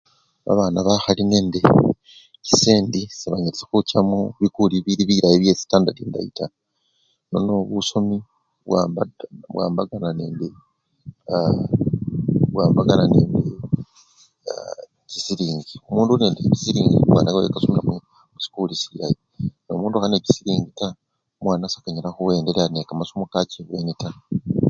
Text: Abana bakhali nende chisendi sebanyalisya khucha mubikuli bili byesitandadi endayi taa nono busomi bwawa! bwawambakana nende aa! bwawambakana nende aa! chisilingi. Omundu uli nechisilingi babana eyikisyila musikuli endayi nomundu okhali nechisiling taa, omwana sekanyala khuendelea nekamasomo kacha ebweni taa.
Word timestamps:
Abana 0.51 0.77
bakhali 0.87 1.23
nende 1.31 1.59
chisendi 2.45 3.01
sebanyalisya 3.19 3.65
khucha 3.69 3.99
mubikuli 4.09 4.75
bili 4.85 5.03
byesitandadi 5.41 5.99
endayi 6.03 6.31
taa 6.37 6.53
nono 7.31 7.53
busomi 7.71 8.17
bwawa! 8.67 8.83
bwawambakana 9.53 10.09
nende 10.19 10.47
aa! 11.33 11.55
bwawambakana 12.51 13.05
nende 13.13 13.41
aa! 14.51 14.79
chisilingi. 15.11 15.75
Omundu 15.89 16.11
uli 16.13 16.25
nechisilingi 16.29 16.95
babana 16.99 17.29
eyikisyila 17.31 17.81
musikuli 18.33 18.73
endayi 18.85 19.17
nomundu 19.65 19.95
okhali 19.95 20.13
nechisiling 20.13 20.65
taa, 20.79 20.97
omwana 21.39 21.71
sekanyala 21.73 22.09
khuendelea 22.15 22.67
nekamasomo 22.71 23.25
kacha 23.33 23.57
ebweni 23.61 23.93
taa. 24.01 24.15